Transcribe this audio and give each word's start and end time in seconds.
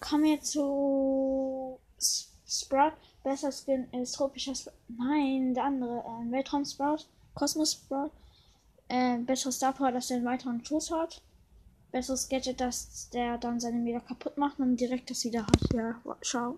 kommen 0.00 0.24
wir 0.24 0.40
zu 0.40 1.78
Sprout. 2.46 2.92
Besser 3.22 3.52
Skin 3.52 3.88
ist 3.92 4.12
tropischer 4.12 4.54
Sprout. 4.54 4.72
Nein, 4.88 5.54
der 5.54 5.64
andere. 5.64 5.98
Äh, 5.98 6.30
Weltraum 6.30 6.64
Sprout. 6.64 7.04
Kosmos 7.34 7.72
Sprout. 7.72 8.10
Äh, 8.88 9.18
besseres 9.18 9.56
Star 9.56 9.72
Power, 9.72 9.92
dass 9.92 10.10
er 10.10 10.16
einen 10.16 10.26
weiteren 10.26 10.64
Schuss 10.64 10.90
hat. 10.90 11.22
Besseres 11.92 12.28
Gadget, 12.28 12.60
dass 12.60 13.10
der 13.10 13.38
dann 13.38 13.60
seine 13.60 13.78
Meter 13.78 14.00
kaputt 14.00 14.36
macht 14.38 14.58
und 14.58 14.76
direkt 14.76 15.10
das 15.10 15.24
wieder 15.24 15.46
hat. 15.46 15.72
Ja, 15.72 16.00
schau. 16.22 16.56